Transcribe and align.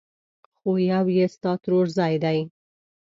خو 0.59 0.71
يو 0.91 1.05
يې 1.17 1.25
ستا 1.33 1.51
ترورزی 1.63 2.15
دی! 2.23 2.39